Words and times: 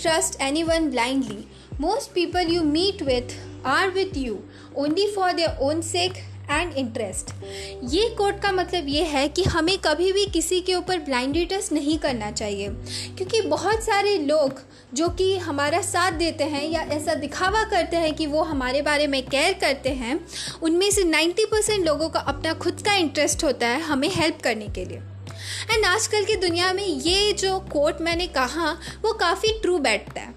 trust 0.00 0.40
anyone 0.40 0.90
blindly. 0.90 1.46
Most 1.80 2.14
people 2.14 2.56
you 2.56 2.64
meet 2.64 3.02
with 3.02 3.36
are 3.64 3.90
with 3.90 4.16
you, 4.16 4.42
only 4.76 5.06
for 5.14 5.32
their 5.34 5.54
own 5.60 5.86
sake 5.92 6.24
and 6.50 6.72
interest 6.72 7.30
ये 7.92 8.08
quote 8.18 8.38
का 8.42 8.50
मतलब 8.52 8.86
ये 8.88 9.02
है 9.04 9.26
कि 9.28 9.42
हमें 9.44 9.76
कभी 9.78 10.12
भी 10.12 10.24
किसी 10.26 10.60
के 10.60 10.74
ऊपर 10.74 10.98
ब्लाइंडली 10.98 11.44
ट्रस्ट 11.46 11.72
नहीं 11.72 11.98
करना 11.98 12.30
चाहिए, 12.30 12.68
क्योंकि 13.16 13.40
बहुत 13.40 13.82
सारे 13.84 14.16
लोग 14.18 14.60
जो 14.94 15.08
कि 15.08 15.36
हमारा 15.38 15.80
साथ 15.82 16.12
देते 16.18 16.44
हैं 16.44 16.64
या 16.70 16.82
ऐसा 16.96 17.14
दिखावा 17.14 17.62
करते 17.70 17.96
हैं 17.96 18.14
कि 18.14 18.26
वो 18.26 18.42
हमारे 18.42 18.82
बारे 18.82 19.06
में 19.06 19.22
केयर 19.26 19.52
करते 19.60 19.90
हैं, 19.90 20.18
उनमें 20.62 20.90
से 20.90 21.04
90 21.04 21.44
परसेंट 21.50 21.86
लोगों 21.86 22.08
का 22.08 22.20
अपना 22.20 22.52
खुद 22.54 22.82
का 22.86 22.94
इंटरेस्ट 22.94 23.44
होता 23.44 23.68
है 23.68 23.80
हमें 23.82 24.08
हेल्प 24.14 24.40
करने 24.44 24.68
के 24.68 24.84
लिए 24.84 25.02
एंड 25.70 25.84
आजकल 25.84 26.24
की 26.24 26.34
दुनिया 26.36 26.72
में 26.72 26.84
ये 26.84 27.32
जो 27.32 27.58
कोट 27.60 28.00
मैंने 28.00 28.26
कहा, 28.26 28.70
वो 29.02 29.12
काफ़ी 29.12 29.52
ट्रू 29.62 29.78
बैठता 29.78 30.20
है। 30.20 30.34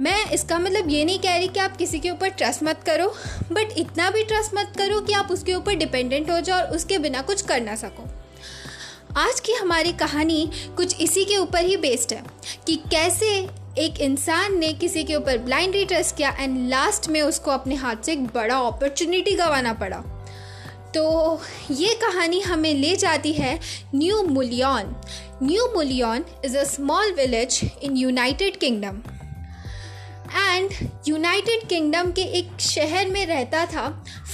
मैं 0.00 0.30
इसका 0.30 0.58
मतलब 0.58 0.88
ये 0.90 1.04
नहीं 1.04 1.18
कह 1.18 1.36
रही 1.36 1.48
कि 1.48 1.60
आप 1.60 1.76
किसी 1.76 1.98
के 1.98 2.10
ऊपर 2.10 2.28
ट्रस्ट 2.28 2.62
मत 2.62 2.82
करो 2.86 3.08
बट 3.52 3.78
इतना 3.78 4.10
भी 4.10 4.24
ट्रस्ट 4.24 4.54
मत 4.54 4.72
करो 4.78 5.00
कि 5.00 5.12
आप 5.12 5.30
उसके 5.30 5.54
ऊपर 5.54 5.74
डिपेंडेंट 5.74 6.30
हो 6.30 6.40
जाओ 6.40 6.60
और 6.60 6.74
उसके 6.76 6.98
बिना 6.98 7.22
कुछ 7.22 7.42
कर 7.42 7.60
ना 7.60 7.74
सको। 7.74 8.08
आज 9.18 9.40
की 9.40 9.52
हमारी 9.52 9.92
कहानी 9.92 10.50
कुछ 10.76 11.00
इसी 11.00 11.24
के 11.24 11.36
ऊपर 11.36 11.64
ही 11.64 11.76
बेस्ड 11.76 12.12
है 12.12 12.22
कि 12.66 12.76
कैसे 12.90 13.28
एक 13.78 14.00
इंसान 14.00 14.58
ने 14.58 14.72
किसी 14.72 15.04
के 15.04 15.14
ऊपर 15.14 15.38
ब्लाइंडली 15.38 15.84
ट्रस्ट 15.84 16.16
किया 16.16 16.36
एंड 16.40 16.68
लास्ट 16.68 17.08
में 17.08 17.20
उसको 17.22 17.50
अपने 17.50 17.74
हाथ 17.74 17.96
से 17.96 18.12
एक 18.12 18.26
बड़ा 18.26 18.58
अपॉर्चुनिटी 18.58 19.32
गंवाना 19.32 19.72
पड़ा। 19.72 20.02
तो 20.96 21.40
ये 21.70 21.94
कहानी 21.94 22.40
हमें 22.40 22.74
ले 22.74 22.96
जाती 22.96 23.32
है 23.32 23.58
New 23.94 24.22
Mullion. 24.22 24.94
New 25.42 25.66
Mullion 25.74 26.24
is 26.44 26.56
a 26.58 26.64
small 26.64 27.12
village 27.12 27.60
in 27.82 27.96
United 27.96 28.56
Kingdom. 28.56 29.02
And 30.38 30.70
United 31.08 31.68
Kingdom 31.68 32.12
के 32.12 32.22
एक 32.38 32.60
शहर 32.60 33.06
में 33.06 33.26
रहता 33.26 33.66
था 33.66 33.88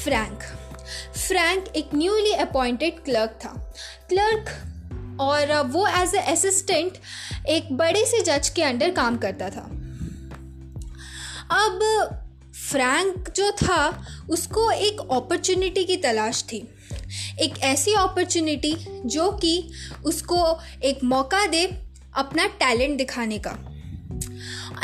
फ्रैंक। 0.04 0.42
फ्रैंक 1.16 1.68
एक 1.76 1.90
न्यूली 1.94 2.32
अपॉइंटेड 2.32 3.02
क्लर्क 3.04 3.30
था। 3.30 3.74
क्लर्क 4.08 5.20
और 5.20 5.62
वो 5.62 5.86
एज 5.86 6.14
ए 6.14 6.18
असिस्टेंट 6.18 6.92
एक 7.48 7.72
बड़े 7.76 8.04
से 8.06 8.22
जज 8.22 8.48
के 8.48 8.62
अंडर 8.62 8.90
काम 8.90 9.18
करता 9.18 9.50
था। 9.50 9.68
अब 11.50 12.21
फ्रैंक 12.72 13.30
जो 13.36 13.50
था, 13.50 14.06
उसको 14.30 14.70
एक 14.70 15.00
अपॉर्चुनिटी 15.00 15.84
की 15.84 15.96
तलाश 15.96 16.44
थी। 16.52 16.68
एक 17.40 17.58
ऐसी 17.62 17.94
अपॉर्चुनिटी 17.94 18.76
जो 19.06 19.30
कि 19.30 19.70
उसको 20.04 20.58
एक 20.82 21.04
मौका 21.04 21.46
दे 21.46 21.64
अपना 22.14 22.46
टैलेंट 22.46 22.98
दिखाने 22.98 23.38
का। 23.38 23.50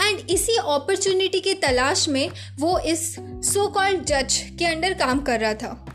एंड 0.07 0.31
इसी 0.31 0.57
अपॉर्चुनिटी 0.57 1.41
की 1.41 1.55
तलाश 1.55 2.09
में 2.09 2.31
वो 2.59 2.79
इस 2.79 3.17
सो 3.21 3.67
कॉल्ड 3.67 4.05
जज 4.05 4.57
के 4.59 4.65
अंडर 4.65 4.93
काम 4.93 5.21
कर 5.21 5.41
रहा 5.41 5.55
था। 5.55 5.87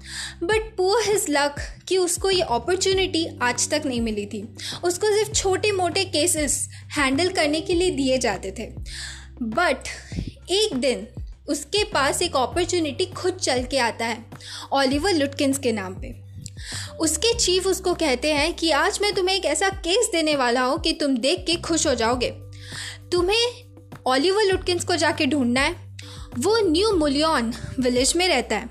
बट 0.44 0.76
पुअर 0.78 1.04
हिज 1.08 1.26
लक 1.30 1.56
कि 1.88 1.98
उसको 1.98 2.30
ये 2.30 2.42
अपॉर्चुनिटी 2.42 3.28
आज 3.42 3.70
तक 3.70 3.84
नहीं 3.86 4.02
मिली 4.02 4.26
थी। 4.26 4.56
उसको 4.84 5.16
सिर्फ़ 5.16 5.32
छोटे 5.32 5.72
मोटे 5.72 6.06
केसेस 6.06 6.70
हैंडल 6.98 7.30
करने 7.30 7.62
के 7.62 7.74
लिए 7.74 7.92
दिए 7.92 8.18
जाते 8.18 8.52
थे। 8.52 8.74
बट 9.42 9.78
एक 10.52 10.76
दिन 10.76 11.08
उसके 11.48 11.84
पास 11.84 12.22
एक 12.22 12.36
अपॉर्चुनिटी 12.36 13.06
खुद 13.14 13.34
चल 13.34 13.64
के 13.64 13.78
आता 13.80 14.06
है 14.06 14.26
ओलिवर 14.74 15.14
लुटकिंस 15.14 15.58
के 15.58 15.72
नाम 15.72 15.96
पे। 15.96 16.14
उसके 17.00 17.34
चीफ 17.40 17.68
उसको 17.68 17.94
कहते 17.94 18.34
हैं 18.34 18.54
कि 18.54 18.70
आज 18.72 19.00
मैं 19.02 19.14
तुम्हें 19.14 19.36
एक 19.36 19.46
ऐसा 19.46 19.70
केस 19.80 20.10
देने 20.12 20.36
वाला 20.36 20.62
हूँ 20.62 20.80
कि 20.80 20.94
तुम 20.94 21.18
देख 21.18 21.44
के 21.48 21.56
खुश 21.62 21.88
हो 21.88 21.94
जाओगे। 21.96 22.30
तुम्हें 23.12 24.02
ओलिवर 24.08 24.44
लुटकिंस 24.44 24.84
को 24.84 24.96
जाके 24.96 25.26
ढूंढना 25.26 25.62
है। 25.62 25.76
वो 26.40 26.58
न्यू 26.62 26.92
मुलियन 26.92 27.54
विलेज 27.80 28.14
में 28.16 28.28
रहता 28.28 28.56
है। 28.56 28.70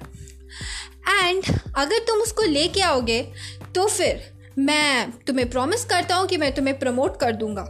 एंड 1.11 1.45
अगर 1.77 1.99
तुम 1.99 2.21
उसको 2.21 2.43
लेके 2.43 2.81
आओगे 2.81 3.21
तो 3.75 3.87
फिर 3.87 4.31
मैं 4.59 5.11
तुम्हें 5.27 5.49
प्रॉमिस 5.51 5.85
करता 5.85 6.17
हूँ 6.17 6.27
कि 6.29 6.37
मैं 6.37 6.55
तुम्हें 6.55 6.79
प्रमोट 6.79 7.21
कर 7.21 7.33
दूँगा। 7.33 7.63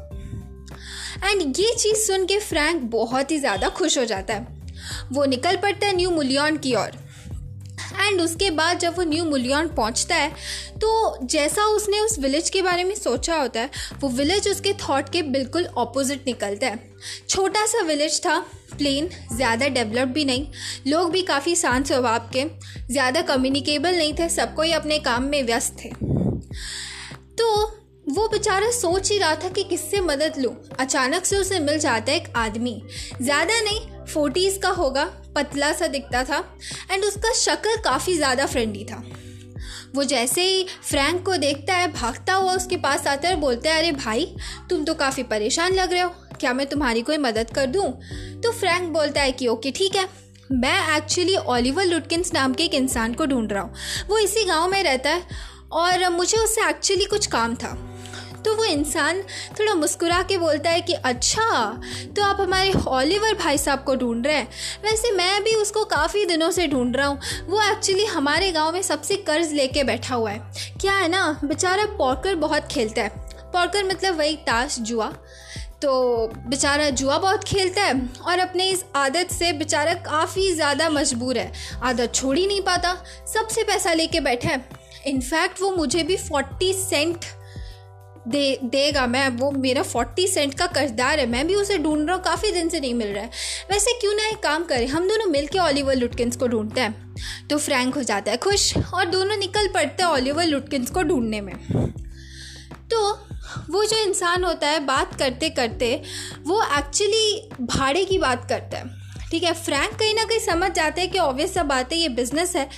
एंड 1.25 1.43
ये 1.59 1.75
चीज़ 1.75 1.97
सुन 1.97 2.27
के 2.27 2.39
फ्रैंक 2.41 2.83
बहुत 2.91 3.31
ही 3.31 3.39
ज़्यादा 3.39 3.69
खुश 3.69 3.99
हो 3.99 4.05
जाता 4.05 4.35
है। 4.35 4.62
वो 5.13 5.25
निकल 5.27 5.57
पड़ता 5.57 5.87
है 5.87 5.97
न्यू 5.97 6.11
मुलियन 6.11 6.57
की 6.57 6.75
ओर। 6.75 7.01
एंड 7.95 8.21
उसके 8.21 8.51
बाद 8.51 8.79
जब 8.79 8.97
वो 8.97 9.03
न्यू 9.05 9.25
मुलियन 9.25 9.69
पहुँचता 9.69 10.15
है 10.15 10.31
तो 10.81 11.19
जैसा 11.25 11.65
उसने 11.67 11.99
उस 12.01 12.19
विलेज 12.19 12.49
के 12.51 12.63
बारे 12.63 12.85
में 12.85 12.95
सोचा 12.95 13.37
होता 13.37 13.61
है, 13.61 13.71
वो 14.01 14.09
विलेज 14.11 14.49
उसके 14.49 14.73
थॉट 14.79 15.09
के 15.09 15.23
बिल्कुल 15.25 15.67
ऑपोजिट 15.77 16.27
निकलता 16.27 16.67
है। 16.67 16.79
छोटा 17.29 17.65
सा 17.67 17.83
विलेज 17.83 18.21
था 18.21 18.39
प्लेन 18.73 19.09
ज़्यादा 19.33 19.69
डेवलप 19.69 20.09
भी 20.09 20.25
नहीं, 20.25 20.47
लोग 20.87 21.11
भी 21.13 21.23
काफ़ी 21.23 21.55
शांत 21.57 21.87
स्वभाव 21.87 22.31
के, 22.33 22.45
ज़्यादा 22.91 23.23
कम्युनिकेबल 23.25 23.97
नहीं 23.97 24.15
थे 24.15 24.29
सबको 24.31 24.63
ही 24.63 24.73
अपने 24.73 24.99
काम 25.01 25.25
में 25.25 25.43
व्यस्त 25.43 25.77
थे। 25.85 25.91
तो 27.39 27.55
वो 28.09 28.27
बेचारा 28.29 28.71
सोच 28.73 29.11
ही 29.11 29.19
रहा 29.19 29.35
था 29.35 29.49
कि 29.49 29.63
किससे 29.65 30.01
मदद 30.03 30.39
लूँ? 30.39 30.55
अचानक 30.81 31.25
से 31.25 31.37
उसे 31.37 31.59
मिल 31.61 31.79
जाता 31.79 32.13
है 32.13 32.19
एक 32.19 32.33
आदमी। 32.37 32.81
ज़्यादा 33.21 33.61
नहीं 33.61 33.81
फोर्टीज़ 34.13 34.59
का 34.59 34.69
होगा, 34.69 35.05
पतला 35.35 35.73
सा 35.73 35.87
दिखता 35.87 36.25
था 36.25 36.45
एंड 36.91 37.05
उसका 37.05 37.33
शक्ल 37.33 37.77
काफ़ी 37.77 38.17
ज़्यादा 38.17 38.47
फ्रेंडली 38.47 38.85
था। 38.85 39.03
वो 39.95 40.05
जैसे 40.05 40.45
ही 40.45 40.67
फ्रैंक 40.83 41.25
को 41.27 41.37
देखता 41.37 41.75
है, 41.75 41.93
भागता 41.93 42.35
हुआ 42.35 42.55
उसके 42.55 42.77
पास 42.77 43.07
आता 43.07 43.29
है 43.29 43.35
और 43.35 43.41
बोलता 43.41 43.71
है, 43.71 43.79
अरे 43.79 43.93
भाई, 43.93 44.35
तुम 44.71 44.85
तो 44.85 44.95
काफ़ी 44.95 45.23
परेशान 45.23 45.75
लग 45.75 45.93
रहे 45.93 46.01
हो। 46.01 46.09
क्या 46.41 46.53
मैं 46.53 46.67
तुम्हारी 46.67 47.03
कोई 47.03 47.19
मदद 47.19 47.51
कर 47.51 47.67
दूँ? 47.67 47.91
तो 48.43 48.53
फ्रैंक 48.53 48.93
बोलता 48.93 49.23
है 49.23 49.33
कि, 49.33 49.47
ओके, 49.49 49.71
ठीक 49.71 49.97
है। 49.97 50.09
मैं 50.53 50.97
एक्चुअली 50.97 51.37
ओलिवर 51.37 51.85
लुटकिंस 51.85 52.33
नाम 52.35 52.55
के 52.55 52.65
एक 52.65 52.75
इंसान 52.75 53.15
को 53.15 53.27
ढूंढ 53.27 53.53
रहा 53.53 53.63
हूँ। 53.63 53.75
वो 54.09 54.19
इसी 54.19 54.45
गाँव 54.45 54.69
में 54.71 54.83
रहता 54.83 55.11
है 55.11 55.23
और 55.73 56.09
मुझे 56.11 56.39
उससे 56.39 56.69
एक्चुअली 56.69 57.05
कुछ 57.05 57.27
काम 57.27 57.55
था। 57.55 57.92
तो 58.45 58.55
वो 58.57 58.65
इंसान 58.65 59.23
थोड़ा 59.59 59.75
मुस्कुरा 59.75 60.23
के 60.23 60.39
बोलता 60.39 60.71
है 60.71 60.81
कि 60.81 60.93
अच्छा 60.95 61.81
तो 62.17 62.23
आप 62.23 62.41
हमारे 62.41 62.73
ऑलिवर 62.89 63.35
भाई 63.35 63.59
साहब 63.59 63.85
को 63.85 63.95
ढूंढ 63.97 64.27
रहे 64.27 64.37
हैं। 64.37 64.49
वैसे 64.85 65.11
मैं 65.11 65.43
भी 65.45 65.55
उसको 65.55 65.85
काफ़ी 65.87 66.25
दिनों 66.27 66.51
से 66.51 66.67
ढूंढ 66.69 66.97
रहा 66.97 67.07
हूँ। 67.07 67.21
वो 67.49 67.63
एक्चुअली 67.63 68.05
हमारे 68.07 68.51
गाँव 68.53 68.73
में 68.73 68.83
सबसे 68.83 69.17
कर्ज 69.19 69.53
लेके 69.53 69.85
बैठा 69.85 70.15
हुआ 70.15 70.31
है। 70.31 70.39
क्या 70.81 70.93
है 70.93 71.09
ना, 71.09 71.41
बेचारा 71.45 71.85
पॉकर 71.99 72.35
बहुत 72.37 72.69
खेलता 72.71 73.03
है। 73.03 73.09
पॉकर 73.53 73.85
मतलब 73.85 74.19
वही 74.19 74.37
ताश 74.47 74.79
जुआ। 74.81 75.13
तो 75.83 76.27
बेचारा 76.49 76.89
जुआ 76.91 77.17
बहुत 77.19 77.45
खेलता 77.45 77.83
है 77.83 77.95
और 78.21 78.39
अपने 78.39 78.69
इस 78.71 78.85
आदत 78.97 79.31
से 79.33 79.53
बेचारा 79.53 79.95
काफ़ी 80.03 80.53
ज़्यादा 80.55 80.89
मजबूर 80.91 81.39
है। 81.39 81.53
आदत 81.83 82.15
छोड़ 82.15 82.37
ही 82.39 82.47
नहीं 82.47 82.61
पाता। 82.61 82.95
सबसे 83.35 83.63
पैसा 83.63 83.93
लेके 83.93 84.21
बैठा 84.21 84.49
है। 84.49 84.65
इनफैक्ट 85.07 85.61
वो 85.63 85.71
मुझे 85.71 86.03
भी 86.03 86.17
फोर्टी 86.19 86.73
सेंट 86.75 87.25
दे, 88.29 88.59
देगा 88.65 89.07
मैं, 89.07 89.29
वो 89.29 89.51
मेरा 89.51 89.83
फोर्टी 89.83 90.27
सेंट 90.27 90.55
का 90.55 90.67
कर्जदार 90.67 91.19
है, 91.19 91.27
मैं 91.27 91.47
भी 91.47 91.55
उसे 91.55 91.79
ढूंढ 91.79 92.07
रहा 92.07 92.17
हूँ, 92.17 92.23
काफ़ी 92.25 92.51
दिन 92.53 92.69
से 92.69 92.81
नहीं 92.81 92.95
मिल 92.95 93.09
रहा 93.09 93.23
है। 93.23 93.31
वैसे 93.71 93.93
क्यों 93.93 94.15
ना 94.15 94.29
एक 94.29 94.39
काम 94.39 94.65
करें, 94.65 94.87
हम 94.87 95.09
दोनों 95.09 95.27
मिल 95.27 95.47
के 95.47 95.59
ऑलिवर 95.59 95.95
लुटकिंस 95.95 96.37
को 96.37 96.49
ढूंढते 96.49 96.81
हैं। 96.81 97.15
तो 97.51 97.59
फ्रैंक 97.59 97.95
हो 97.95 98.03
जाता 98.03 98.31
है 98.31 98.37
खुश, 98.37 98.77
और 98.95 99.05
दोनों 99.05 99.37
निकल 99.37 99.69
पड़ते 99.69 100.03
हैं 100.03 100.11
ऑलिवर 100.11 100.47
लुटकिंस 100.47 100.91
को 100.91 101.03
ढूँढने 101.03 101.41
में। 101.41 101.55
तो 102.91 103.11
वो 103.71 103.85
जो 103.85 103.97
इंसान 103.99 104.45
होता 104.45 104.69
है, 104.69 104.81
बात 104.81 105.15
करते 105.15 105.49
करते, 105.51 105.95
वो 106.47 106.63
एक्चुअली 106.79 107.49
भाड़े 107.61 108.05
की 108.05 108.19
बात 108.19 108.49
करता 108.49 108.79
है। 108.79 109.01
ठीक 109.31 109.43
है 109.43 109.53
फ्रैंक 109.55 109.95
कहीं 109.95 110.15
ना 110.15 110.25
कहीं 110.25 110.39
समझ 110.39 110.71
जाते 110.71 111.01
हैं 111.01 111.11
कि 111.11 111.19
ऑब्वियस 111.19 111.55
सा 111.55 111.63
बात 111.63 111.93
है, 111.93 111.99
ये 111.99 112.09
बिज़नेस 112.11 112.57
है 112.57 112.69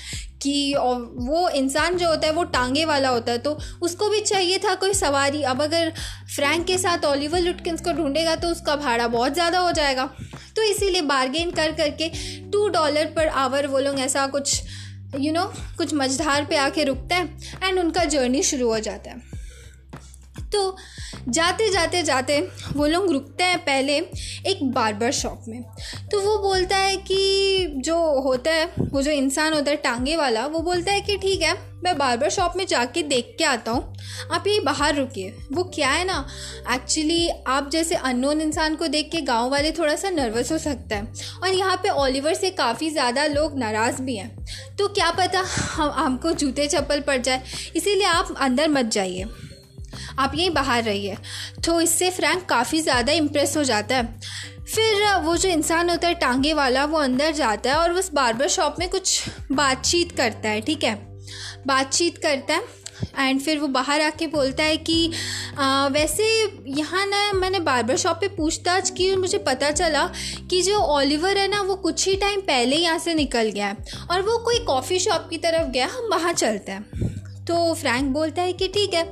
कि 0.45 0.75
वो 0.77 1.49
इंसान 1.51 1.97
जो 1.97 2.09
होता 2.09 2.27
है 2.27 2.33
वो 2.33 2.45
टांगे 2.53 2.85
वाला 2.85 3.09
होता 3.09 3.33
है 3.33 3.39
तो 3.41 3.57
उसको 3.83 4.09
भी 4.09 4.21
चाहिए 4.23 4.59
था 4.59 4.75
कोई 4.77 4.95
सवारी। 4.95 5.43
अब 5.45 5.63
अगर 5.63 5.93
फ्रैंक 6.35 6.67
के 6.67 6.79
साथ 6.79 7.05
ओलिवर 7.07 7.41
लुटकिंस 7.41 7.81
को 7.81 7.93
ढूंढेगा 7.93 8.35
तो 8.37 8.49
उसका 8.49 8.77
भाड़ा 8.77 9.07
बहुत 9.09 9.35
ज़्यादा 9.35 9.59
हो 9.59 9.73
जाएगा। 9.73 10.05
तो 10.57 10.63
इसीलिए 10.65 11.03
बार्गेन 11.05 11.51
कर 11.53 11.73
करके 11.75 12.09
टू 12.53 12.67
डॉलर 12.71 13.13
पर 13.17 13.29
आवर 13.39 13.67
वो 13.67 13.79
लोग 13.81 13.99
ऐसा 14.01 14.27
कुछ 14.29 14.63
यू 15.15 15.21
you 15.21 15.33
नो 15.33 15.41
know, 15.41 15.77
कुछ 15.79 15.95
मझधार 15.95 16.45
पे 16.45 16.57
आके 16.57 16.85
रुकते 16.85 17.15
हैं 17.15 17.59
एंड 17.63 17.79
उनका 17.79 18.05
जर्नी 18.07 18.43
शुरू 18.45 18.69
हो 18.69 18.79
जाता 18.81 19.11
है। 19.11 19.33
तो 20.53 20.77
जाते 21.29 21.69
जाते 21.73 22.03
जाते 22.03 22.39
वो 22.77 22.87
लोग 22.87 23.11
रुकते 23.13 23.45
हैं 23.45 23.59
पहले 23.59 23.97
एक 24.47 24.59
बार्बर 24.65 25.11
शॉप 25.13 25.45
में। 25.49 25.63
तो 26.11 26.21
वो 26.21 26.37
बोलता 26.39 26.77
है 26.77 26.97
कि 26.97 27.67
जो 27.77 27.97
होता 28.23 28.51
है, 28.51 28.65
वो 28.81 29.03
जो 29.03 29.11
इंसान 29.11 29.53
होता 29.53 29.71
है 29.71 29.77
टांगे 29.77 30.17
वाला, 30.17 30.47
वो 30.47 30.61
बोलता 30.61 30.93
है 30.93 31.01
कि 31.01 31.17
ठीक 31.17 31.43
है, 31.43 31.55
मैं 31.85 31.97
बार्बर 31.99 32.31
शॉप 32.31 32.53
में 32.57 32.67
जाके 32.67 33.03
देख 33.03 33.35
के 33.39 33.45
आता 33.45 33.71
हूँ। 33.71 33.95
आप 34.33 34.47
यही 34.47 34.61
बाहर 34.61 34.95
रुकिए। 34.95 35.35
वो 35.53 35.65
क्या 35.65 35.89
है 35.91 36.05
ना 36.05 36.27
एक्चुअली 36.75 37.29
आप 37.47 37.71
जैसे 37.71 37.95
अननोन 37.95 38.41
इंसान 38.41 38.77
को 38.77 38.87
देख 38.87 39.11
के 39.13 39.21
गाँव 39.21 39.51
वाले 39.51 39.71
थोड़ा 39.73 39.97
सा 39.97 40.11
नर्वस 40.11 40.53
हो 40.53 40.59
सकता 40.59 40.97
है। 40.97 41.13
और 41.43 41.49
यहाँ 41.49 41.77
पे 41.77 41.89
ओलिवर 41.89 42.35
से 42.35 42.51
काफ़ी 42.51 42.91
ज़्यादा 42.91 43.27
लोग 43.27 43.59
नाराज़ 43.59 44.03
भी 44.03 44.17
हैं। 44.17 44.47
तो 44.79 44.89
क्या 44.89 45.11
पता, 45.11 45.45
हम, 45.73 45.91
हमको 45.91 46.33
जूते 46.33 46.67
चप्पल 46.67 47.01
पड़ 47.01 47.19
जाए। 47.19 47.43
इसीलिए 47.77 48.07
आप 48.07 48.35
अंदर 48.39 48.69
मत 48.69 48.85
जाइए। 48.85 49.25
आप 50.19 50.35
यहीं 50.35 50.51
बाहर 50.51 50.83
रहिए। 50.85 51.17
तो 51.65 51.81
इससे 51.81 52.11
फ्रैंक 52.11 52.45
काफ़ी 52.47 52.81
ज़्यादा 52.83 53.13
इम्प्रेस 53.15 53.57
हो 53.57 53.65
जाता 53.65 53.97
है। 53.97 54.19
फिर 54.67 55.03
वो 55.23 55.37
जो 55.37 55.49
इंसान 55.49 55.91
होता 55.91 56.09
है 56.09 56.15
टांगे 56.17 56.53
वाला 56.55 56.85
वो 56.85 56.99
अंदर 56.99 57.33
जाता 57.33 57.71
है 57.71 57.77
और 57.77 57.93
उस 57.93 58.13
बार्बर 58.15 58.49
शॉप 58.51 58.77
में 58.79 58.89
कुछ 58.91 59.29
बातचीत 59.53 60.13
करता 60.13 60.49
है 60.49 60.61
ठीक 60.61 60.85
है? 60.85 60.95
बातचीत 61.67 62.19
करता 62.19 62.55
है 62.55 62.83
एंड 63.19 63.41
फिर 63.41 63.59
वो 63.59 63.67
बाहर 63.69 64.01
आके 64.01 64.27
बोलता 64.27 64.63
है 64.63 64.77
कि 64.79 65.11
आ, 65.59 65.87
वैसे 65.89 66.25
यहाँ 66.69 67.05
ना 67.07 67.33
मैंने 67.33 67.59
बार्बर 67.61 67.97
शॉप 67.97 68.17
पे 68.17 68.29
पूछताछ 68.29 68.91
की 68.91 69.11
और 69.11 69.19
मुझे 69.19 69.39
पता 69.41 69.71
चला 69.71 70.07
कि 70.51 70.61
जो 70.63 70.79
ओलिवर 70.91 71.39
है 71.39 71.47
ना 71.49 71.61
वो 71.63 71.77
कुछ 71.79 72.07
ही 72.09 72.15
टाइम 72.17 72.41
पहले 72.43 72.77
यहाँ 72.77 72.99
से 72.99 73.15
निकल 73.15 73.51
गया 73.51 73.67
है 73.67 74.07
और 74.11 74.23
वो 74.23 74.39
कोई 74.45 74.59
कॉफ़ी 74.67 74.99
शॉप 74.99 75.27
की 75.31 75.39
तरफ़ 75.39 75.69
गया 75.69 75.87
हम 75.89 76.09
वहाँ 76.13 76.33
चलते 76.33 76.73
हैं। 76.73 77.13
तो 77.49 77.73
फ्रैंक 77.75 78.13
बोलता 78.13 78.43
है 78.43 78.53
कि 78.53 78.69
ठीक 78.69 78.95
है। 78.95 79.05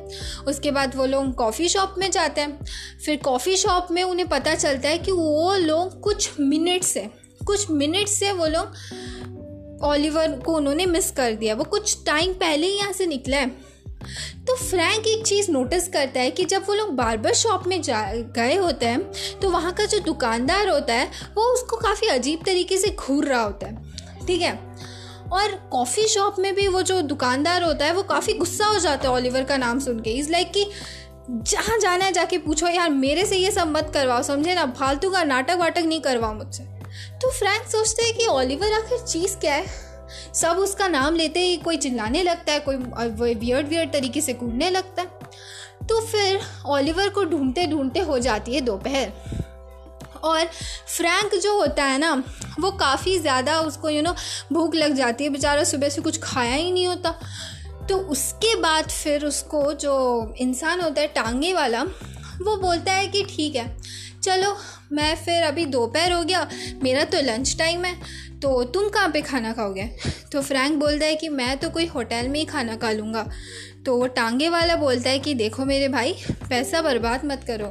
उसके 0.47 0.71
बाद 0.71 0.95
वो 0.97 1.07
लोग 1.07 1.35
कॉफ़ी 1.35 1.69
शॉप 1.69 1.95
में 1.99 2.11
जाते 2.11 2.41
हैं। 2.41 2.65
फिर 3.05 3.17
कॉफ़ी 3.17 3.57
शॉप 3.57 3.89
में 3.91 4.03
उन्हें 4.03 4.29
पता 4.29 4.55
चलता 4.55 4.89
है 4.89 4.99
कि 4.99 5.13
वो 5.13 5.55
लोग 5.57 6.01
कुछ 6.01 6.31
मिनट 6.41 6.83
से, 6.83 7.09
कुछ 7.47 7.71
मिनट 7.71 8.09
से 8.09 8.33
वो 8.33 8.47
लोग 8.47 9.85
ओलिवर 9.85 10.39
को 10.39 10.55
उन्होंने 10.55 10.87
मिस 10.87 11.11
कर 11.11 11.33
दिया। 11.33 11.55
वो 11.55 11.65
कुछ 11.65 11.97
टाइम 12.07 12.33
पहले 12.33 12.67
ही 12.67 12.79
यहाँ 12.79 12.93
से 12.93 13.07
निकला 13.07 13.37
है। 13.37 13.51
तो 14.47 14.55
फ्रैंक 14.57 15.07
एक 15.07 15.27
चीज़ 15.27 15.51
नोटिस 15.51 15.87
करता 15.89 16.21
है 16.21 16.31
कि 16.31 16.45
जब 16.45 16.65
वो 16.67 16.75
लोग 16.75 16.91
बार्बर 16.91 17.33
शॉप 17.33 17.67
में 17.67 17.81
जा, 17.83 18.01
गए 18.13 18.57
होते 18.57 18.87
हैं 18.87 19.39
तो 19.41 19.51
वहाँ 19.51 19.73
का 19.73 19.85
जो 19.85 19.99
दुकानदार 19.99 20.69
होता 20.69 20.95
है, 20.95 21.11
वो 21.35 21.43
उसको 21.45 21.77
काफ़ी 21.77 22.09
अजीब 22.09 22.43
तरीके 22.47 22.79
से 22.79 22.91
घूर 22.91 23.25
रहा 23.25 23.43
होता 23.43 23.67
है। 23.67 24.27
ठीक 24.27 24.43
है? 24.43 24.59
और 25.33 25.69
कॉफ़ी 25.73 26.07
शॉप 26.09 26.37
में 26.39 26.55
भी 26.55 26.67
वो 26.69 26.83
जो 26.83 27.01
दुकानदार 27.03 27.63
होता 27.63 27.85
है, 27.85 27.93
वो 27.93 28.03
काफ़ी 28.03 28.33
गुस्सा 28.33 28.67
हो 28.67 28.79
जाता 28.79 29.09
है 29.09 29.15
ओलिवर 29.15 29.45
का 29.45 29.57
नाम 29.57 29.79
सुन 29.81 30.01
के। 30.01 30.11
इज़ 30.11 30.31
लाइक 30.31 30.53
कि 30.53 30.71
जहाँ 31.31 31.79
जाना 31.79 32.05
है 32.05 32.13
जाके 32.13 32.39
पूछो, 32.39 32.67
यार, 32.67 32.91
मेरे 32.91 33.25
से 33.27 33.37
ये 33.37 33.51
सब 33.51 33.67
मत 33.67 33.91
करवाओ, 33.95 34.23
समझे 34.23 34.55
ना? 34.55 34.67
फालतू 34.67 35.11
का 35.11 35.23
नाटक 35.25 35.57
वाटक 35.59 35.83
नहीं 35.87 36.01
करवाओ 36.01 36.35
मुझसे। 36.35 36.65
तो 37.23 37.31
फ्रैंक 37.31 37.67
सोचते 37.67 38.03
हैं 38.03 38.15
कि 38.15 38.27
ओलिवर 38.27 38.73
आखिर 38.73 38.99
चीज़ 38.99 39.37
क्या 39.37 39.55
है? 39.55 39.67
सब 40.35 40.57
उसका 40.59 40.89
नाम 40.89 41.15
लेते 41.15 41.41
ही 41.41 41.57
कोई 41.57 41.77
चिल्लाने 41.77 42.23
लगता 42.23 42.53
है, 42.53 42.61
कोई 42.61 43.35
वियर्ड 43.35 43.69
वियर्ड 43.69 43.93
तरीके 43.93 44.21
से 44.21 44.33
कूदने 44.33 44.71
लगता 44.71 45.03
है। 45.03 45.87
तो 45.87 46.01
फिर 46.01 46.41
ओलिवर 46.67 47.09
को 47.09 47.25
ढूंढते 47.25 47.67
ढूंढते 47.67 48.01
हो 48.01 48.19
जाती 48.19 48.55
है 48.55 48.61
दोपहर। 48.61 49.13
और 50.25 50.45
फ्रैंक 50.89 51.35
जो 51.35 51.55
होता 51.55 51.85
है 51.85 51.99
ना, 51.99 52.13
वो 52.61 52.71
काफ़ी 52.73 53.19
ज़्यादा 53.19 53.59
उसको 53.61 53.91
यू 53.91 54.03
नो 54.03 54.15
भूख 54.53 54.75
लग 54.75 54.95
जाती 54.95 55.25
है, 55.25 55.31
बेचारा 55.31 55.65
सुबह 55.65 55.89
से 55.89 56.01
कुछ 56.01 56.19
खाया 56.23 56.55
ही 56.55 56.71
नहीं 56.73 56.87
होता। 56.87 57.15
तो 57.89 57.97
उसके 57.99 58.55
बाद 58.57 58.91
फिर 58.93 59.25
उसको 59.25 59.73
जो 59.75 60.35
इंसान 60.39 60.81
होता 60.81 61.01
है, 61.01 61.07
टांगे 61.09 61.53
वाला, 61.55 61.83
वो 61.83 62.57
बोलता 62.57 62.93
है 62.93 63.07
कि 63.09 63.23
ठीक 63.27 63.57
है, 63.57 63.77
चलो, 64.23 64.57
मैं 64.93 65.15
फिर 65.17 65.43
अभी 65.43 65.65
दोपहर 65.67 66.13
हो 66.13 66.23
गया, 66.25 66.49
मेरा 66.83 67.05
तो 67.05 67.21
लंच 67.23 67.57
टाइम 67.59 67.85
है 67.85 68.21
तो 68.43 68.63
तुम 68.65 68.89
कहाँ 68.89 69.09
पे 69.09 69.21
खाना 69.23 69.53
खाओगे? 69.53 69.85
तो 70.33 70.41
फ्रैंक 70.43 70.79
बोलता 70.79 71.07
है 71.07 71.17
कि 71.17 71.29
मैं 71.29 71.57
तो 71.59 71.69
कोई 71.71 71.87
होटल 71.87 72.29
में 72.29 72.39
ही 72.41 72.45
खाना 72.47 72.77
खा 72.77 72.91
लूँगा। 72.91 73.27
तो 73.87 73.97
वो 73.97 74.07
टांगे 74.07 74.49
वाला 74.49 74.75
बोलता 74.77 75.11
है 75.11 75.19
कि 75.19 75.35
देखो 75.35 75.65
मेरे 75.65 75.89
भाई, 75.89 76.15
पैसा 76.49 76.83
बर्बाद 76.83 77.25
मत 77.25 77.45
करो। 77.47 77.67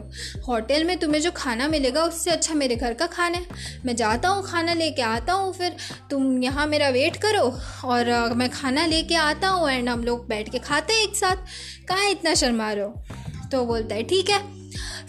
होटल 0.47 0.83
में 0.83 0.97
तुम्हें 0.99 1.21
जो 1.21 1.31
खाना 1.31 1.67
मिलेगा, 1.67 2.03
उससे 2.03 2.31
अच्छा 2.31 2.53
मेरे 2.53 2.75
घर 2.75 2.93
का 2.93 3.05
खाना 3.07 3.37
है। 3.37 3.45
मैं 3.85 3.95
जाता 3.95 4.29
हूँ 4.29 4.43
खाना 4.45 4.73
लेके, 4.73 5.01
आता 5.01 5.33
हूँ 5.33 5.53
फिर 5.53 5.75
तुम 6.09 6.41
यहाँ 6.43 6.67
मेरा 6.67 6.89
वेट 6.89 7.17
करो 7.17 7.43
और 7.89 8.33
मैं 8.35 8.49
खाना 8.49 8.85
लेके 8.85 9.15
आता 9.15 9.47
हूँ 9.47 9.69
एंड 9.69 9.89
हम 9.89 10.03
लोग 10.03 10.27
बैठ 10.27 10.49
के 10.49 10.59
खाते 10.59 10.93
हैं 10.93 11.03
एक 11.03 11.15
साथ। 11.15 11.45
कहाँ 11.87 12.09
इतना 12.09 12.33
शर्मा 12.33 12.71
रहे 12.71 12.83
हो? 12.83 13.03
तो 13.51 13.65
बोलता 13.65 13.95
है, 13.95 14.03
ठीक 14.03 14.29
है 14.29 14.60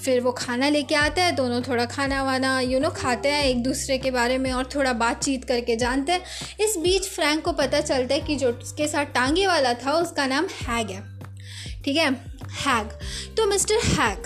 फिर 0.05 0.21
वो 0.21 0.33
खाना 0.33 0.69
लेके 0.69 0.95
आता 0.95 1.23
है, 1.23 1.33
दोनों 1.33 1.63
थोड़ा 1.63 1.85
खाना 1.85 2.23
वाना 2.23 2.61
यू 2.61 2.81
नो 2.81 2.91
खाते 2.91 3.29
हैं 3.29 3.45
एक 3.45 3.63
दूसरे 3.63 3.99
के 3.99 4.11
बारे 4.11 4.39
में 4.39 4.53
और 4.53 4.71
थोड़ा 4.75 4.93
बातचीत 4.93 5.45
करके 5.45 5.77
जानते 5.77 6.13
हैं। 6.13 6.21
इस 6.61 6.77
बीच 6.77 7.09
फ्रैंक 7.09 7.45
को 7.45 7.53
पता 7.53 7.81
चलता 7.81 8.15
है 8.15 8.21
कि 8.21 8.37
जो 8.37 8.51
उसके 8.51 8.89
साथ 8.89 9.05
टांगे 9.05 9.47
वाला 9.47 9.75
था, 9.75 9.93
उसका 9.93 10.27
नाम 10.27 10.47
हैग 10.63 10.91
है। 10.91 11.13
ठीक 11.83 11.97
है? 11.97 12.13
हैग। 12.53 12.89
तो 13.37 13.47
मिस्टर 13.47 13.75
हैग। 13.75 14.23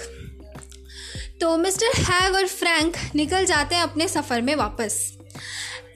तो 1.41 1.57
मिस्टर 1.57 2.03
हैग 2.03 2.35
और 2.35 2.47
फ्रैंक 2.47 2.97
निकल 3.15 3.45
जाते 3.45 3.75
हैं 3.75 3.83
अपने 3.83 4.09
सफ़र 4.09 4.43
में 4.43 4.55
वापस। 4.55 5.19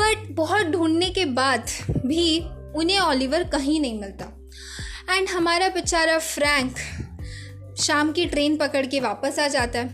बट 0.01 0.29
बहुत 0.31 0.67
ढूँढने 0.67 1.11
के 1.11 1.25
बाद 1.25 1.71
भी 2.07 2.41
उन्हें 2.77 3.01
ओलिवर 3.01 3.45
कहीं 3.45 3.81
नहीं 3.81 4.01
मिलता। 4.01 4.25
एंड 5.15 5.29
हमारा 5.29 5.69
बेचारा 5.69 6.19
फ्रैंक 6.19 6.77
शाम 7.81 8.13
की 8.13 8.25
ट्रेन 8.27 8.57
पकड़ 8.57 8.85
के 8.87 9.01
वापस 9.01 9.39
आ 9.39 9.47
जाता 9.49 9.79
है। 9.79 9.87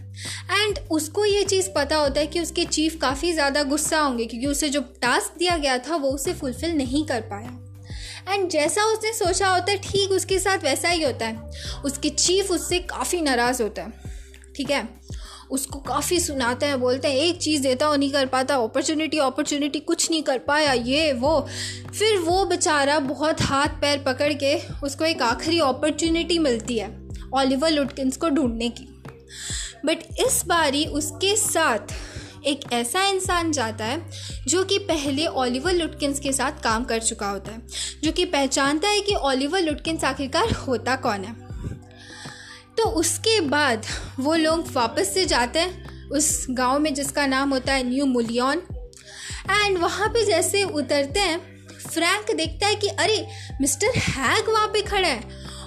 एंड 0.52 0.78
उसको 0.90 1.24
ये 1.24 1.42
चीज़ 1.44 1.68
पता 1.70 1.96
होता 1.96 2.20
है 2.20 2.26
कि 2.26 2.40
उसके 2.40 2.64
चीफ 2.64 2.98
काफ़ी 3.00 3.32
ज़्यादा 3.32 3.62
गुस्सा 3.62 4.00
होंगे, 4.00 4.24
क्योंकि 4.24 4.46
उसे 4.46 4.68
जो 4.68 4.80
टास्क 5.02 5.38
दिया 5.38 5.56
गया 5.56 5.78
था, 5.78 5.96
वो 5.96 6.10
उसे 6.10 6.32
फुलफ़िल 6.32 6.76
नहीं 6.76 7.04
कर 7.06 7.20
पाया। 7.20 7.58
एंड 8.28 8.48
जैसा 8.50 8.84
उसने 8.84 9.12
सोचा 9.12 9.48
होता 9.48 9.72
है, 9.72 9.78
ठीक 9.78 10.10
उसके 10.10 10.38
साथ 10.38 10.58
वैसा 10.58 10.88
ही 10.88 11.02
होता 11.02 11.26
है। 11.26 11.50
उसके 11.84 12.10
चीफ 12.10 12.50
उससे 12.50 12.78
काफ़ी 12.78 13.20
नाराज़ 13.20 13.62
होता 13.62 13.82
है, 13.82 13.92
ठीक 14.56 14.70
है? 14.70 14.88
उसको 15.50 15.78
काफ़ी 15.78 16.18
सुनाते 16.20 16.66
हैं, 16.66 16.80
बोलते 16.80 17.08
हैं, 17.08 17.16
एक 17.16 17.38
चीज़ 17.38 17.62
देता 17.62 17.86
हो 17.86 17.96
नहीं 17.96 18.10
कर 18.12 18.26
पाता 18.26 18.54
अपॉर्चुनिटी 18.54 19.18
अपॉर्चुनिटी 19.18 19.80
कुछ 19.80 20.10
नहीं 20.10 20.22
कर 20.22 20.38
पाया, 20.38 20.72
ये, 20.72 21.12
वो। 21.12 21.40
फिर 21.94 22.18
वो 22.18 22.44
बेचारा 22.44 22.98
बहुत 22.98 23.42
हाथ 23.42 23.80
पैर 23.80 24.02
पकड़ 24.06 24.32
के, 24.32 24.56
उसको 24.84 25.04
एक 25.04 25.22
आखिरी 25.22 25.60
अपॉर्चुनिटी 25.60 26.38
मिलती 26.38 26.78
है। 26.78 26.88
ओलिवर 27.34 27.70
लुटकिंस 27.70 28.16
को 28.16 28.28
ढूँढने 28.28 28.68
की। 28.68 28.84
बट 29.86 29.98
इस 30.26 30.42
बारी 30.46 30.84
उसके 30.86 31.36
साथ 31.36 31.94
एक 32.46 32.60
ऐसा 32.72 33.04
इंसान 33.04 33.52
जाता 33.52 33.84
है, 33.84 34.10
जो 34.46 34.64
कि 34.64 34.78
पहले 34.78 35.26
ओलिवर 35.26 35.72
लुटकिंस 35.72 36.20
के 36.20 36.32
साथ 36.32 36.52
काम 36.52 36.84
कर 36.84 36.98
चुका 36.98 37.28
होता 37.28 37.52
है, 37.52 37.66
जो 38.04 38.12
कि 38.12 38.24
पहचानता 38.24 38.88
है 38.88 39.00
कि 39.00 39.14
ओलिवर 39.14 39.60
लुटकिंस 39.60 40.04
आखिरकार 40.04 40.50
होता 40.50 40.96
कौन 40.96 41.24
है। 41.24 41.34
तो 42.76 42.82
उसके 42.82 43.40
बाद 43.40 43.86
वो 44.18 44.34
लोग 44.34 44.72
वापस 44.72 45.14
से 45.14 45.24
जाते 45.24 45.58
हैं, 45.58 46.08
उस 46.08 46.46
गाँव 46.50 46.78
में 46.78 46.94
जिसका 46.94 47.26
नाम 47.26 47.50
होता 47.50 47.72
है 47.72 47.88
न्यू 47.88 48.06
मुलियन 48.06 48.62
एंड 49.50 49.78
वहाँ 49.78 50.08
पे 50.08 50.24
जैसे 50.24 50.62
उतरते 50.62 51.20
हैं 51.20 51.38
फ्रैंक 51.88 52.30
देखता 52.36 52.66
है 52.66 52.74
कि 52.74 52.88
अरे 52.88 53.26
मिस्टर 53.60 53.98
हैग 53.98 54.48
वहाँ 54.48 54.68
पे 54.68 54.82
खड़ा 54.82 55.08
है। 55.08 55.20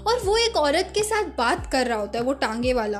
और 0.07 0.19
वो 0.19 0.37
एक 0.37 0.57
औरत 0.57 0.91
के 0.95 1.03
साथ 1.03 1.23
बात 1.23 1.71
कर 1.71 1.87
रहा 1.87 1.97
होता 1.97 2.19
है, 2.19 2.25
वो 2.25 2.33
टांगे 2.33 2.73
वाला। 2.73 2.99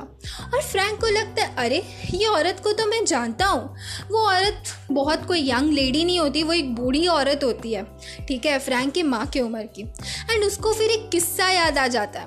और 0.54 0.62
फ्रैंक 0.62 1.00
को 1.00 1.06
लगता 1.06 1.42
है, 1.42 1.56
अरे, 1.56 1.84
ये 2.10 2.26
औरत 2.26 2.60
को 2.64 2.72
तो 2.72 2.86
मैं 2.86 3.04
जानता 3.04 3.46
हूँ। 3.46 3.76
वो 4.10 4.18
औरत 4.18 4.64
बहुत 4.92 5.26
कोई 5.26 5.50
यंग 5.50 5.72
लेडी 5.72 6.04
नहीं 6.04 6.20
होती, 6.20 6.42
वो 6.42 6.52
एक 6.52 6.74
बूढ़ी 6.74 7.06
औरत 7.06 7.40
होती 7.44 7.72
है। 7.72 7.86
ठीक 8.28 8.46
है, 8.46 8.58
फ्रैंक 8.58 8.92
की 8.92 9.02
माँ 9.02 9.26
की 9.26 9.40
उम्र 9.40 9.62
की। 9.62 9.82
एंड 10.30 10.44
उसको 10.44 10.72
फिर 10.72 10.90
एक 10.90 11.10
किस्सा 11.10 11.50
याद 11.50 11.78
आ 11.78 11.86
जाता 11.86 12.20
है। 12.20 12.26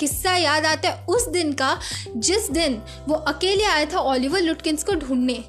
किस्सा 0.00 0.36
याद 0.36 0.66
आता 0.66 0.88
है 0.88 1.06
उस 1.06 1.28
दिन 1.28 1.52
का, 1.52 1.80
जिस 2.16 2.50
दिन 2.50 2.82
वो 3.08 3.14
अकेले 3.14 3.64
आया 3.64 3.84
था 3.84 3.98
ओलिवर 3.98 4.40
लुटकिंस 4.40 4.84
को 4.84 4.94
ढूँढने। 4.94 5.44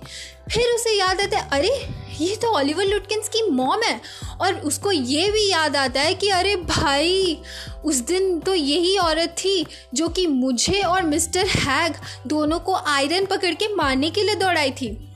फिर 0.54 0.76
उसे 0.76 1.00
याद 1.00 1.22
आता 1.22 1.38
है, 1.38 1.50
अरे 1.52 2.03
ये 2.22 2.36
तो 2.36 2.58
ओलिवर 2.58 2.86
लुटकिंस 2.86 3.30
की 3.30 3.52
मॉम 3.52 3.84
है। 3.84 4.02
और 4.42 4.54
उसको 4.54 4.92
ये 4.92 5.30
भी 5.32 5.50
याद 5.50 5.76
आता 5.76 6.02
है 6.02 6.14
कि 6.14 6.30
अरे 6.30 6.56
भाई, 6.56 7.40
उस 7.86 7.96
दिन 7.96 8.40
तो 8.40 8.54
यही 8.54 8.98
औरत 8.98 9.36
थी 9.40 9.66
जो 9.94 10.08
कि 10.08 10.28
मुझे 10.28 10.82
और 10.82 11.04
मिस्टर 11.04 11.46
हैग 11.46 11.96
दोनों 12.28 12.60
को 12.60 12.76
आयरन 12.76 13.26
पकड़ 13.26 13.54
के 13.54 13.76
मारने 13.76 14.10
के 14.10 14.24
लिए 14.24 14.36
दौड़ाई 14.36 14.72
थी। 14.72 15.10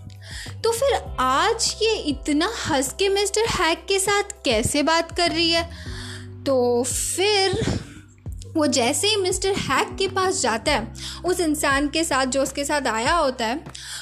तो 0.63 0.71
फिर 0.71 0.93
आज 1.19 1.75
ये 1.81 1.93
इतना 1.95 2.51
हंस 2.67 2.93
के 2.99 3.09
मिस्टर 3.09 3.41
हैग 3.41 3.77
के 3.77 3.99
साथ 3.99 4.23
कैसे 4.45 4.83
बात 4.83 5.11
कर 5.11 5.31
रही 5.31 5.51
है? 5.51 5.63
तो 6.45 6.83
फिर 6.83 7.53
वो 8.57 8.67
जैसे 8.67 9.07
ही 9.07 9.15
मिस्टर 9.15 9.51
हैक 9.51 9.95
के 9.99 10.07
पास 10.07 10.41
जाता 10.41 10.71
है, 10.71 10.93
उस 11.25 11.39
इंसान 11.39 11.87
के 11.87 12.03
साथ 12.03 12.25
जो 12.25 12.43
उसके 12.43 12.65
साथ 12.65 12.87
आया 12.87 13.13
होता 13.13 13.45
है, 13.45 13.55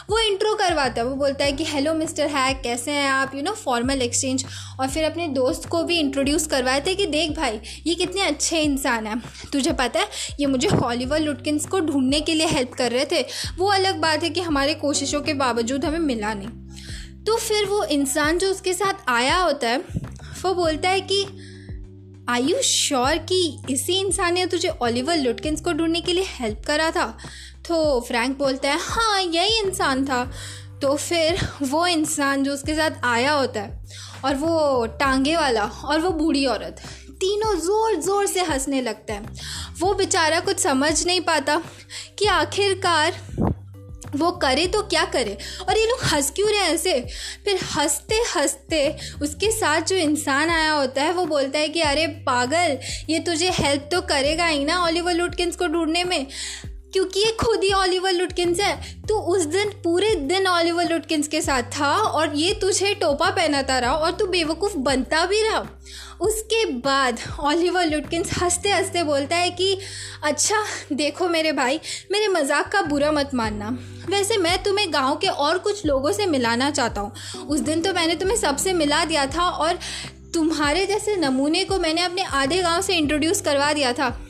वो 0.10 0.20
इंट्रो 0.20 0.56
करवाता 0.56 1.02
है। 1.02 1.08
वो 1.08 1.16
बोलता 1.16 1.46
है 1.46 1.52
कि, 1.52 1.66
हेलो 1.66 1.94
मिस्टर 1.94 2.28
हैक, 2.28 2.62
कैसे 2.62 2.92
हैं 2.92 3.10
आप? 3.10 3.36
यू 3.36 3.42
नो 3.42 3.52
फॉर्मल 3.52 4.02
एक्सचेंज 4.02 4.46
और 4.80 4.88
फिर 4.88 5.04
अपने 5.04 5.28
दोस्त 5.28 5.70
को 5.70 5.84
भी 5.84 6.00
इंट्रोड्यूस 6.00 6.48
करवाए 6.48 6.82
थे 6.82 6.96
कि, 6.96 7.06
देख 7.06 7.32
भाई, 7.32 7.60
ये 7.88 7.96
कितने 7.96 8.22
अच्छे 8.22 8.60
इंसान 8.60 9.08
हैं। 9.08 9.24
तुझे 9.54 9.72
पता 9.72 10.00
है, 10.00 10.08
ये 10.40 10.46
मुझे 10.46 10.68
हॉलीवुड 10.68 11.18
लुटकिंस 11.18 11.66
को 11.66 11.80
ढूँढने 11.80 12.22
के 12.22 12.34
लिए 12.34 12.48
हेल्प 12.48 12.74
कर 12.74 12.92
रहे 12.92 13.06
थे। 13.06 13.26
वो 13.58 13.68
अलग 13.68 13.98
बात 13.98 14.24
है 14.24 14.30
कि 14.30 14.42
हमारे 14.42 14.74
कोशिशों 14.74 15.22
के 15.22 15.34
बावजूद 15.34 15.86
हमें 15.86 16.00
मिला 16.00 16.34
नहीं। 16.34 16.48
तो 17.24 17.38
फिर 17.38 17.66
वो 17.66 17.84
इंसान 17.84 18.38
जो 18.38 18.52
उसके 18.52 18.74
साथ 18.74 18.94
आया 19.08 19.38
होता 19.38 19.70
है, 19.70 19.78
वो 20.42 20.54
बोलता 20.54 20.90
है 20.90 21.02
कि 21.02 21.28
आई 22.30 22.42
यू 22.42 22.62
श्योर 22.64 23.18
कि 23.30 23.38
इसी 23.70 23.94
इंसान 23.94 24.34
ने 24.34 24.46
तुझे 24.46 24.70
ओलिवर 24.82 25.18
लुटकिंस 25.18 25.62
को 25.62 25.72
ढूँढने 25.72 26.02
के 26.02 26.14
लिए 26.14 26.26
हेल्प 26.30 26.62
करा 26.68 26.90
था? 26.92 27.06
तो 27.68 28.00
फ्रैंक 28.02 28.38
बोलता 28.38 28.70
है 28.70 28.80
हाँ 28.82 29.22
यही 29.22 29.60
इंसान 29.60 30.06
था। 30.06 30.24
तो 30.82 30.96
फिर 30.96 31.48
वो 31.64 31.86
इंसान 31.88 32.44
जो 32.44 32.54
उसके 32.54 32.76
साथ 32.76 33.06
आया 33.06 33.34
होता 33.34 33.62
है, 33.62 33.86
और 34.26 34.36
वो 34.36 34.86
टांगे 35.00 35.36
वाला 35.36 35.64
और 35.64 36.00
वो 36.00 36.10
बूढ़ी 36.14 36.46
औरत, 36.46 36.82
तीनों 37.12 37.56
ज़ोर 37.60 37.96
ज़ोर 38.02 38.26
से 38.26 38.42
हंसने 38.44 38.82
लगते 38.82 39.14
हैं। 39.14 39.76
वो 39.80 39.94
बेचारा 39.94 40.40
कुछ 40.40 40.60
समझ 40.60 41.06
नहीं 41.06 41.22
पाता 41.22 41.62
कि 42.20 42.26
आखिरकार 42.28 43.14
वो 44.16 44.32
करे 44.32 44.68
तो 44.68 44.82
क्या 44.82 45.06
करे? 45.06 45.38
और 45.70 45.78
ये 45.78 45.86
लोग 45.86 46.04
हंस 46.04 46.32
क्यों 46.32 46.50
रहे 46.50 46.60
ऐसे? 46.60 47.00
फिर 47.46 47.60
हँसते 47.76 48.16
हँसते 48.16 48.98
उसके 49.22 49.52
साथ 49.52 49.82
जो 49.82 49.96
इंसान 49.96 50.50
आया 50.50 50.72
होता 50.72 51.04
है, 51.04 51.14
वो 51.14 51.26
बोलता 51.26 51.60
है 51.60 51.70
कि, 51.70 51.82
अरे 51.82 52.08
पागल, 52.08 52.78
ये 53.10 53.20
तुझे 53.20 53.50
हेल्प 53.50 53.90
तो 53.92 54.02
करेगा 54.02 54.46
ही 54.46 54.66
ना 54.66 54.78
ऑलिवर 54.78 55.14
लुटकिंस 55.14 55.56
को 55.56 55.68
ढूँढने 55.68 56.04
में। 56.04 56.28
क्योंकि 56.96 57.20
ये 57.20 57.32
खुद 57.40 57.64
ही 57.64 57.72
ऑलिवर 57.74 58.12
लुटकिंस 58.12 58.60
है। 58.60 58.76
तो 59.08 59.20
उस 59.32 59.46
दिन, 59.46 59.70
पूरे 59.84 60.14
दिन 60.16 60.48
ऑलिवर 60.48 60.90
लुटकिंस 60.90 61.28
के 61.28 61.42
साथ 61.42 61.64
था 61.78 61.92
और 61.92 62.36
ये 62.36 62.54
तुझे 62.54 62.94
टोपा 62.94 63.30
पहनाता 63.30 63.80
रहा 63.80 63.94
और 63.94 64.12
तू 64.12 64.28
बेवकूफ़ 64.28 64.78
बनता 64.78 65.26
भी 65.26 65.42
रहा। 65.42 65.60
उसके 66.22 66.66
बाद 66.66 67.20
ऑलिवर 67.40 67.86
लुटकिंस 67.86 68.32
हँसते 68.34 68.70
हँसते 68.70 69.04
बोलता 69.04 69.36
है 69.36 69.50
कि 69.52 69.78
अच्छा 70.24 70.64
देखो 70.94 71.30
मेरे 71.30 71.52
भाई, 71.52 71.80
मेरे 72.12 72.28
मज़ाक 72.28 72.72
का 72.72 72.82
बुरा 72.82 73.12
मत 73.12 73.36
मानना। 73.36 73.78
वैसे 74.10 74.38
मैं 74.38 74.58
तुम्हें 74.64 74.94
गाँव 74.94 75.16
के 75.16 75.28
और 75.28 75.58
कुछ 75.58 75.86
लोगों 75.86 76.12
से 76.12 76.26
मिलाना 76.26 76.70
चाहता 76.72 77.02
हूँ। 77.02 77.48
उस 77.48 77.60
दिन 77.60 77.82
तो 77.82 77.94
मैंने 77.94 78.16
तुम्हें 78.16 78.38
सबसे 78.38 78.74
मिला 78.74 79.06
दिया 79.06 79.26
था 79.28 79.50
और 79.50 79.80
तुम्हारे 80.34 80.86
जैसे 80.86 81.16
नमूने 81.16 81.64
को 81.64 81.80
मैंने 81.80 82.02
अपने 82.02 82.24
आधे 82.24 82.62
गाँव 82.62 82.82
से 82.82 82.96
इंट्रोड्यूस 82.96 83.42
करवा 83.42 83.74
दिया 83.74 83.94
था। 83.94 84.22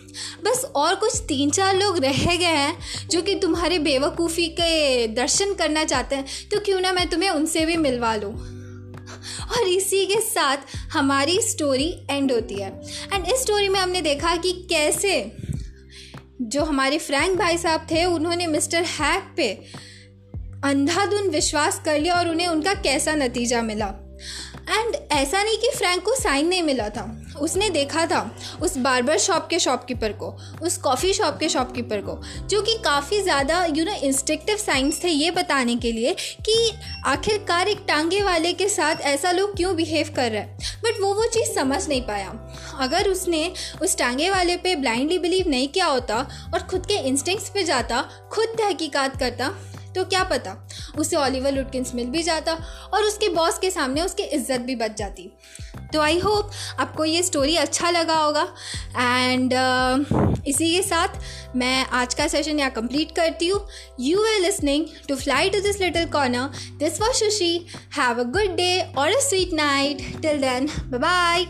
बस 0.43 0.63
और 0.75 0.95
कुछ 0.95 1.19
तीन 1.27 1.49
चार 1.49 1.75
लोग 1.75 1.97
रह 1.97 2.25
गए 2.25 2.45
हैं 2.45 3.07
जो 3.09 3.21
कि 3.21 3.35
तुम्हारे 3.35 3.79
बेवकूफ़ी 3.79 4.47
के 4.49 5.07
दर्शन 5.07 5.53
करना 5.53 5.83
चाहते 5.83 6.15
हैं 6.15 6.25
तो 6.51 6.59
क्यों 6.59 6.79
ना 6.81 6.91
मैं 6.93 7.09
तुम्हें 7.09 7.29
उनसे 7.29 7.65
भी 7.65 7.77
मिलवा 7.77 8.15
लूँ? 8.15 8.33
और 9.51 9.67
इसी 9.67 10.05
के 10.05 10.19
साथ 10.21 10.57
हमारी 10.91 11.41
स्टोरी 11.41 11.89
एंड 12.09 12.31
होती 12.31 12.55
है। 12.55 12.69
एंड 13.13 13.25
इस 13.27 13.41
स्टोरी 13.41 13.69
में 13.69 13.79
हमने 13.79 14.01
देखा 14.01 14.35
कि 14.35 14.51
कैसे 14.69 15.31
जो 16.41 16.63
हमारे 16.63 16.97
फ्रैंक 16.97 17.37
भाई 17.39 17.57
साहब 17.57 17.87
थे, 17.91 18.05
उन्होंने 18.05 18.47
मिस्टर 18.47 18.83
हैक 18.83 19.33
पे 19.37 19.51
अंधाधुन 20.63 21.29
विश्वास 21.29 21.81
कर 21.85 21.99
लिया 21.99 22.15
और 22.15 22.29
उन्हें 22.29 22.47
उनका 22.47 22.73
कैसा 22.73 23.15
नतीजा 23.15 23.61
मिला। 23.61 23.93
एंड 24.69 24.95
ऐसा 25.11 25.41
नहीं 25.43 25.57
कि 25.57 25.69
फ्रैंक 25.75 26.03
को 26.03 26.15
साइन 26.15 26.47
नहीं 26.47 26.61
मिला 26.63 26.87
था। 26.89 27.03
उसने 27.39 27.69
देखा 27.69 28.05
था 28.05 28.19
उस 28.61 28.77
बार्बर 28.77 29.17
शॉप 29.17 29.47
के 29.49 29.59
शॉपकीपर 29.59 30.11
को, 30.13 30.27
उस 30.61 30.77
कॉफ़ी 30.77 31.13
शॉप 31.13 31.37
के 31.39 31.49
शॉपकीपर 31.49 32.01
को, 32.01 32.15
जो 32.47 32.61
कि 32.61 32.73
काफ़ी 32.85 33.21
ज़्यादा 33.21 33.63
यू 33.67 33.85
नो 33.85 33.93
इंस्टिक्टिव 34.03 34.57
साइंस 34.57 35.03
थे 35.03 35.09
ये 35.09 35.31
बताने 35.31 35.75
के 35.75 35.91
लिए 35.91 36.13
कि 36.45 36.71
आखिरकार 37.05 37.67
एक 37.67 37.83
टांगे 37.87 38.21
वाले 38.23 38.53
के 38.53 38.69
साथ 38.69 39.01
ऐसा 39.05 39.31
लोग 39.31 39.55
क्यों 39.57 39.75
बिहेव 39.75 40.13
कर 40.15 40.31
रहे 40.31 40.41
हैं। 40.41 40.57
बट 40.83 41.01
वो 41.01 41.13
वो 41.13 41.25
चीज़ 41.25 41.53
समझ 41.55 41.87
नहीं 41.87 42.01
पाया। 42.01 42.33
अगर 42.79 43.09
उसने 43.09 43.51
उस 43.81 43.97
टांगे 43.97 44.29
वाले 44.29 44.57
पे 44.57 44.75
ब्लाइंडली 44.75 45.19
बिलीव 45.19 45.49
नहीं 45.49 45.67
किया 45.67 45.85
होता 45.85 46.15
और 46.53 46.59
खुद 46.61 46.85
के 46.85 46.97
इंस्टिंक्ट्स 47.07 47.49
पे 47.49 47.63
जाता, 47.63 48.01
खुद 48.31 48.55
तहकीकात 48.57 49.19
करता 49.19 49.53
तो 49.95 50.03
क्या 50.05 50.23
पता 50.23 50.55
उसे 50.99 51.15
ऑलिवर 51.15 51.51
लुटकिंस 51.51 51.93
मिल 51.95 52.07
भी 52.09 52.23
जाता 52.23 52.53
और 52.93 53.03
उसके 53.03 53.29
बॉस 53.29 53.59
के 53.59 53.71
सामने 53.71 54.01
उसकी 54.01 54.23
इज़्ज़त 54.23 54.61
भी 54.61 54.75
बच 54.75 54.97
जाती। 54.97 55.31
तो 55.93 56.01
आई 56.01 56.19
होप 56.19 56.51
आपको 56.79 57.05
ये 57.05 57.23
स्टोरी 57.23 57.55
अच्छा 57.55 57.89
लगा 57.89 58.15
होगा 58.15 58.47
एंड 58.97 59.53
uh, 59.53 60.47
इसी 60.47 60.73
के 60.73 60.81
साथ 60.83 61.55
मैं 61.55 61.85
आज 61.93 62.13
का 62.13 62.27
सेशन 62.27 62.59
यहाँ 62.59 62.71
कंप्लीट 62.71 63.11
करती 63.15 63.47
हूँ। 63.47 63.67
You 63.99 64.23
are 64.23 64.39
listening 64.41 64.85
to 65.07 65.15
fly 65.15 65.49
to 65.49 65.59
this 65.61 65.79
little 65.81 66.05
corner 66.11 66.49
this 66.79 67.01
was 67.01 67.13
Shushi 67.15 67.55
have 67.97 68.19
a 68.19 68.23
good 68.31 68.55
day 68.55 68.79
और 68.97 69.07
a 69.07 69.19
sweet 69.29 69.53
night 69.53 70.09
till 70.21 70.41
then 70.41 70.69
bye 70.91 71.45